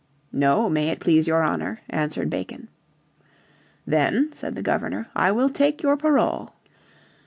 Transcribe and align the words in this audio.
"No, 0.33 0.67
may 0.67 0.89
it 0.89 0.99
please 0.99 1.27
your 1.27 1.43
honour," 1.45 1.81
answered 1.87 2.31
Bacon, 2.31 2.69
"Then," 3.85 4.31
said 4.33 4.55
the 4.55 4.63
Governor, 4.63 5.09
"I 5.15 5.31
will 5.31 5.49
take 5.51 5.83
your 5.83 5.95
parole." 5.95 6.53